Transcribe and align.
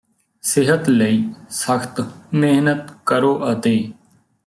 ਸਿਹਤ 0.43 0.89
ਲਈ 0.89 1.23
ਸਖਤ 1.49 2.01
ਮਿਹਨਤ 2.33 2.91
ਕਰੋ 3.05 3.39
ਅਤੇ 3.51 3.91